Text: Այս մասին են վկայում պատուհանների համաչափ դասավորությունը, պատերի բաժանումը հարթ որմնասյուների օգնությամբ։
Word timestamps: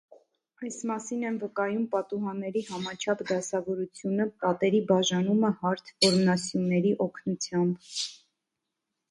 Այս 0.67 0.77
մասին 0.91 1.25
են 1.31 1.35
վկայում 1.43 1.83
պատուհանների 1.91 2.63
համաչափ 2.69 3.21
դասավորությունը, 3.33 4.27
պատերի 4.47 4.81
բաժանումը 4.93 5.53
հարթ 5.61 5.93
որմնասյուների 6.09 6.97
օգնությամբ։ 7.09 7.95